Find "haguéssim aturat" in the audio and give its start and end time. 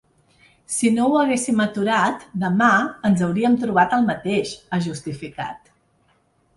1.23-2.25